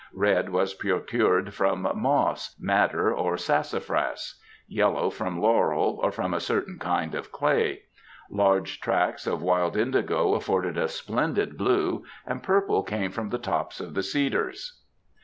Red 0.15 0.49
was 0.49 0.73
pro 0.73 0.99
cured 0.99 1.53
from 1.53 1.87
moss, 1.93 2.55
madder, 2.59 3.13
or 3.13 3.37
sassafras; 3.37 4.41
yellow 4.67 5.11
from 5.11 5.39
laurel, 5.39 5.99
or 6.01 6.11
from 6.11 6.33
a 6.33 6.39
certain 6.39 6.79
kind 6.79 7.13
of 7.13 7.31
clay. 7.31 7.83
Large 8.31 8.79
tracts 8.81 9.27
of 9.27 9.43
wild 9.43 9.77
indigo 9.77 10.33
afforded 10.33 10.75
a 10.75 10.87
splendid 10.87 11.55
blue, 11.55 12.03
and 12.25 12.41
purple 12.41 12.81
came 12.81 13.11
from 13.11 13.29
the 13.29 13.37
tops 13.37 13.79
of 13.79 13.93
the 13.93 14.01
cedars. 14.01 14.81